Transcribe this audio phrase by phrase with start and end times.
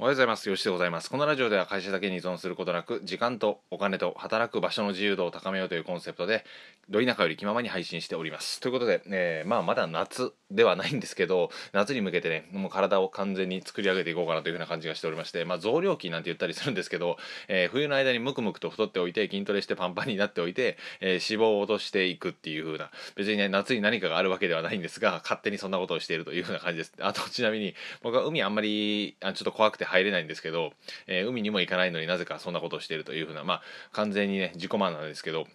[0.00, 0.48] おはようございます。
[0.48, 1.10] よしでございます。
[1.10, 6.46] このラジオでは会社だけに依存することなく、時間とお金と働く場所の自由度を高めようというコンセプトで、
[6.88, 8.60] ど田舎より気ままに配信しております。
[8.60, 26.94] ということで、えー、まあまだ夏ではないんですけど、夏に向けてね、もう体を完全に作り上げていこうかなというふうな感じがしておりまして、まあ増量期なんて言ったりするんですけど、えー、冬の間にムクムクと太っておいて、筋トレしてパンパンになっておいて、えー、脂肪を落としていくっていうふうな、別にね、夏に何かがあるわけではないんですが、勝手にそんなことをしているというふうな感じです。
[27.00, 30.72] あと、ちなみに、僕は海あんまり、あちょっと怖くて入れないんですけど、
[31.06, 35.46] えー、海にも行かないのになぜかそんなことをしているというふうなまあ完全にね自己満なんですけど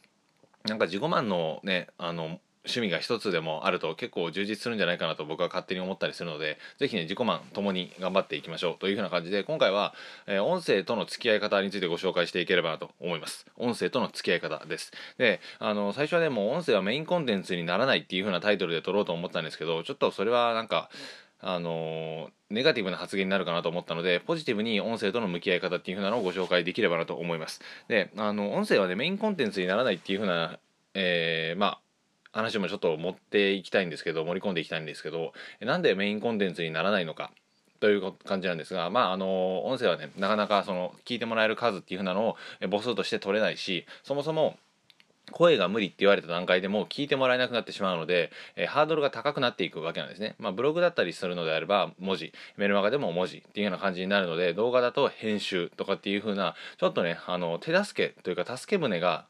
[0.66, 9.94] なんか自己満のねあの趣味が一つでもあると結構充実するんじゃないかなと僕は勝手に思ったりするので是非ね自己満ともに頑張っていきましょうというふうな感じで今回は、
[10.27, 13.46] えー、音声との付き合い方についてご紹介していければなと思います。
[13.58, 14.91] 音声との付き合い方です。
[15.18, 20.90] であの最初はねもう音声はメインコンテンツにならないっていうふうなタイトルで撮ろうと思ったんですけどちょっとそれはなんか
[21.42, 27.62] あのネガティブな発言になるかなと思ったのでポジティブに音声との向き合い方っていう風なのをご紹介できればなと思います。
[27.88, 30.60] であの音声はねメインコンテンツにならないっていう風な、
[30.94, 31.80] えー、まあ
[32.32, 37.32] 話もちょっと持っていきたいんですけど盛り込んでいきたいんですけどなんでメインコンテンツにならないのか
[37.80, 42.36] という感じなんですがまああの音声はねなかなかその聞いてもらえる数っていう風なのを
[42.70, 44.58] 母数として取れないしそもそも
[45.31, 50.35] 声が無理って言われた段階でもう聞いてもらえなくなってしまうので、えー、ハードルが高くなっていくわけなんですね。
[50.40, 59.26] まあ、ブログだったりするのであれば文字、メルマガでも文字っていうような感じになるので、動画だと編集とかっていう風な、ちょっとね、あの、手助けというか助け舟が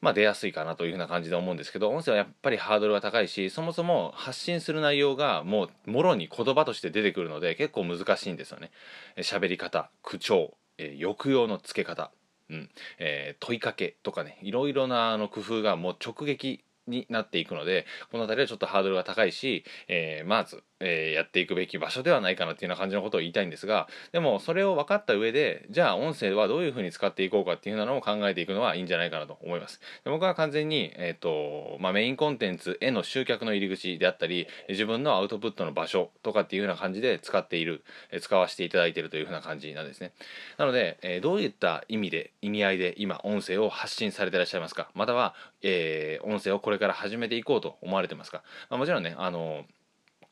[0.00, 8.70] まあ、出やすいかなというふうな感じで思うんですけど音声はやっぱりハードルが高いしそもそも発信する内容がもうもろに言葉として出てくるので結構難しいんですよね。
[9.18, 12.10] 喋り方口調、え、抑揚のつけ方。
[12.50, 12.70] うん。
[12.98, 29.80] えー、問いかけとかねいろいろなあの工夫がもう直撃になっていくのでこの辺りはちょっとハードルが高いし、えー、まずえー、やっていくべき場所ではないかなっていうような感じのことを言いたいんですがでもそれを分かった上でじゃあ音声はどういうふうに使っていこうかっていうのを考えていくのはいいんじゃないかなと思います。
[30.04, 40.12] で僕は完全に、えーとまあ、メインコンテンツへの集客の入り口であったり自分のアウトプットの場所とかっていうような感じで使っている、え、使わせていただいているというふうな感じなんですね。
[40.58, 44.90] なので、えー、どういった意味で意味合いで今音声を発信されていらっしゃいますか？
[44.94, 49.64] または、えー、音声をこれから始めていこうと思われてますか、まあ、もちろんねあの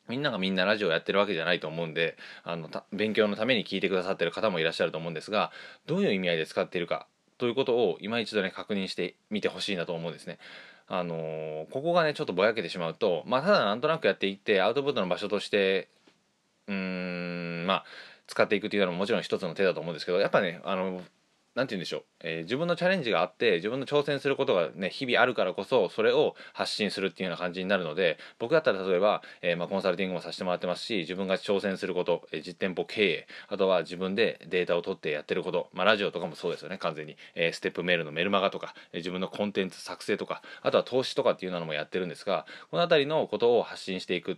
[0.07, 5.51] みんながみんなラジオやってるわけじゃないと思うんであの勉強のために聞いてくださってる方もいらっしゃると思うんですが
[5.87, 7.07] どういう意味合いで使っているか
[7.37, 10.37] ということを今一度ね確認してみてほしいなと思うんですね。
[10.87, 15.89] あのー、ここがねちょっとぼやけてしまうとまあただなんとなくやっていってアウトプットの場所として
[16.67, 17.85] うーんまあ
[18.27, 21.01] 使っていくっていうのももちろん一つの手だと思うんですけどやっぱねあの
[21.55, 44.37] 何て言うんでしょう、えー、自分のチャレンジがあって自分の挑戦することがね日々あるからこそそれを発信するっていうような感じになるので僕だったら例えば、えー、まあ、コンサルティングもさせてもらってますし自分が挑戦すること、えー、実店舗経営あとは自分でデータを取ってやってること、まあ、ラジオとかもそうですよね完全に、えステップメールのメルマガとか、え自分のコンテンツ作成とかあとは投資とかっていうのもやってるんですがこの辺りのことを発信していく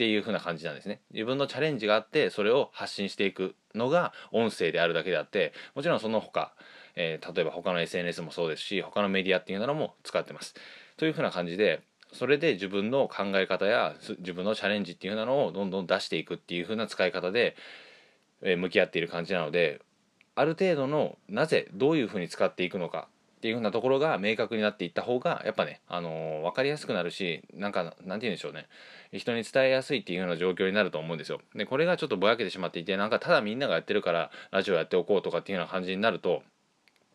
[0.00, 6.54] っていう風な感じなんですね自分のチャレンジがあってそれを発信していくのが音声であるだけであってもちろんその他
[6.96, 10.54] えー、例えば他の SNS もそうですし他のメディアっていうのも使ってます。
[10.96, 17.54] というふうな感じでそれで自分の考え方や自分のチャレンジっていうのをどんどん出していくっていう風な使い方で、
[18.42, 19.80] えー、向き合っている感じなので
[20.34, 23.08] ある程度のなぜどういう風に使っていくのか
[23.40, 28.66] っていう風なところが明確になっていった方がやっぱね、あのー、分かりやすくなるしなんかなんて言うんでしょうね
[29.12, 36.42] 人に伝えやすいっていうような状況になると思うんですよでこれがちょっとぼやけてしまっていてなんかただみんながやってるからラジオやっておこうとかっていうような感じになると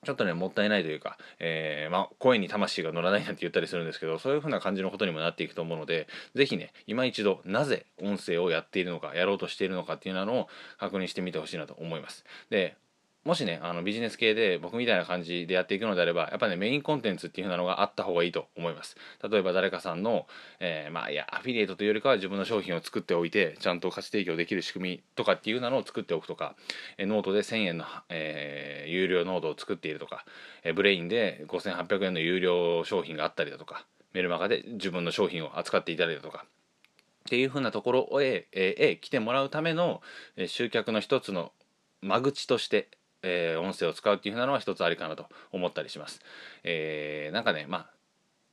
[0.05, 10.47] ちょっとね、もったいないというか、えー、まあ、声に魂が乗らないなんて言ったりするんですけど、そういう風な感じのことにもなっていくと思うので、是非ね、今一度、なぜ音声をやっているのか、やろうとしているのかっていうのを
[10.77, 12.23] 確認してみてほしいなと思います。
[12.51, 12.77] で、
[13.25, 18.95] もしね、あのビジネス系で僕みたいな感じでやっていくのであれば、やっぱね、メインコンテンツっていう風なのがあった方がいいと思います。
[19.27, 20.27] 例えば誰かさんの、
[20.59, 26.55] えー、まあ、いや、アフィリエイトというよりかは自分の商品を作っておいて、ちゃんと価値提供できる仕組みとかっていうなのを作っておくとか、
[26.99, 30.23] えノートで1000円の、えー、有料ノートを作っているとか、
[30.63, 36.45] え Brain で5800円の有料商品があったりだとか、メルマガで自分の商品を扱っていたりだとか、
[37.21, 40.03] っていう風なところへ、えー、来てもらうための、
[40.45, 41.53] 集客の一つの
[42.03, 42.87] 間口として
[43.23, 46.21] えー、音声を使うっていうふうなのは一つありかなと思ったりします。
[46.63, 47.89] えー、なんかね、まあ、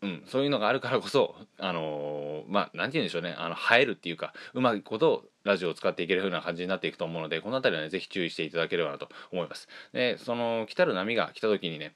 [0.02, 9.68] うん、そういうのがあるからこそ、あのー、まあ、なんて言うんでしょうね、あの、映えるっていうか、うまいことラジオを使っていけるような感じになっていくと思うので、この辺りはね、ぜひ注意していただければなと思います。
[9.92, 11.94] で、その、来たる波が来た時にね、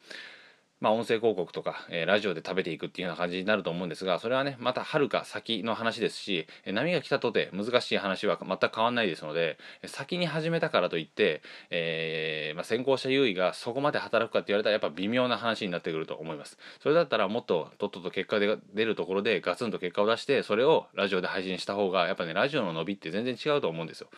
[0.81, 9.57] まあ、音声広告とか、えー、ラジオで食べていくっていうような感じになると思うんですがそれはねまたはるか先の話ですしえ波が来たとて難しい話は全く変わんないですので
[9.87, 11.41] 先に始めたからといって、
[11.71, 16.59] えー、まあ、先行者優位がそこまで働くかって言われたらやっぱ微妙な話になってくると思います。
[16.83, 24.09] それだったらもっととっとと結果で出るところでガツンと結果を出してそれをラジオで配信した方がやっぱねラジオの伸びって全然違うと思うんですよ。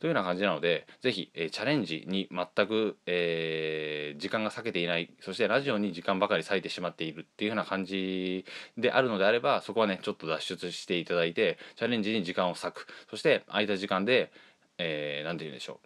[0.00, 5.08] というような感じなので是非、えー、チャレンジに全く、えー、時間が割けていない。
[5.20, 8.44] そしてラジオに時間ばかり割いてしまっているっていうような感じ
[8.76, 12.86] であるのであればそこはねちょっと脱出していただいてチャレンジに時間を割く。
[13.08, 14.32] そして空いた時間で
[14.78, 15.80] 何、えー、て言うんでしょ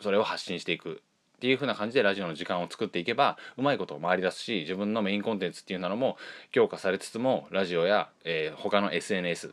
[0.00, 0.02] う。
[0.02, 1.02] それを発信していく
[1.36, 6.16] っていう風な感じでラジオの時間を作っていけばうまいこと回り出すし自分のメインコンテンツっていうのも
[6.50, 9.52] 強化されつつもラジオや、えー、他の SNS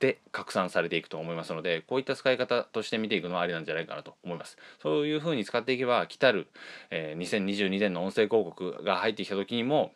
[0.00, 4.56] で拡散されていくと思いますのでこういった使い方として見ていくのはありなんじゃないかなと思います。
[4.82, 6.46] そういう風に使っていけば来たる、
[6.90, 9.92] えー、2022年の音声広告が入ってきた時にも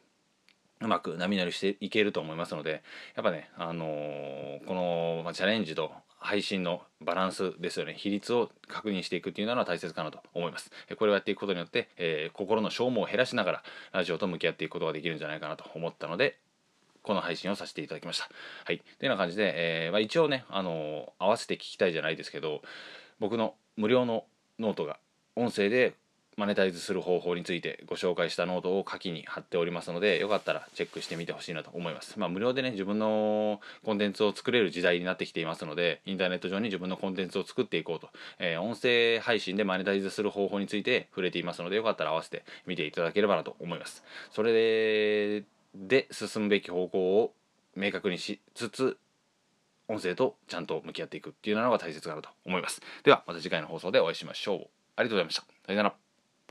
[0.80, 2.82] うまく波乗りしていけると思いますので
[3.14, 7.94] やっぱね、あのー、この、まあ、チャレンジと配信のバランスですよね。
[7.94, 10.70] 比率を確認していくっていうのは大切かなと思います。
[10.96, 13.62] これをやっていくことによって、えー、心の消耗を減らしながら
[13.92, 16.38] ラジオと向き合っていくことができるんじゃないかなと思ったので
[17.02, 18.28] この配信をさせていただきました。
[18.64, 18.78] はい。
[18.78, 19.52] というような感じで、
[19.84, 22.62] えーまあ、一応ね、あのー、合わせて聞きたいじゃないですけど、
[23.18, 24.24] 僕の無料の
[24.58, 24.98] ノートが
[25.36, 25.94] 音声で
[26.36, 32.18] マネタイズする方法についてご紹介したノートを下記に貼っておりますのでよかったらチェックしてみてほしいなと思います。
[32.18, 38.08] まあ、無料でね自分のコンテンツを作れる時代になってきていますのでインターネット上に自分のコンテンツを作っていこうと、
[38.38, 44.02] えー、音声配信でマネタイズする方法について触れていますのでよかったら合わせて見ていただければなと思います。
[44.30, 47.34] それでで進むべき方向を
[47.74, 48.98] 明確にしつつ
[49.88, 52.80] 音声とちゃんと向き合っていくっていうのが大切かなと思います。
[53.04, 54.56] ではまた次回の放送でお会いしましょう。
[54.96, 55.42] ありがとうございました。
[55.66, 56.11] さよなら。